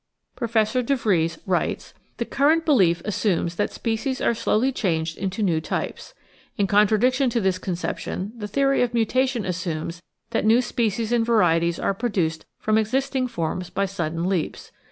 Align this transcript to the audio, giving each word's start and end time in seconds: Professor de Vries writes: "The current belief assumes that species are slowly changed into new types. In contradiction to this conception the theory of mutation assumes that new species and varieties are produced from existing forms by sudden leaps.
Professor 0.35 0.81
de 0.81 0.95
Vries 0.95 1.37
writes: 1.45 1.93
"The 2.17 2.25
current 2.25 2.65
belief 2.65 3.03
assumes 3.05 3.53
that 3.57 3.71
species 3.71 4.19
are 4.19 4.33
slowly 4.33 4.71
changed 4.71 5.15
into 5.15 5.43
new 5.43 5.61
types. 5.61 6.15
In 6.57 6.65
contradiction 6.65 7.29
to 7.29 7.39
this 7.39 7.59
conception 7.59 8.31
the 8.35 8.47
theory 8.47 8.81
of 8.81 8.95
mutation 8.95 9.45
assumes 9.45 10.01
that 10.31 10.43
new 10.43 10.59
species 10.59 11.11
and 11.11 11.23
varieties 11.23 11.77
are 11.77 11.93
produced 11.93 12.47
from 12.57 12.79
existing 12.79 13.27
forms 13.27 13.69
by 13.69 13.85
sudden 13.85 14.27
leaps. 14.27 14.71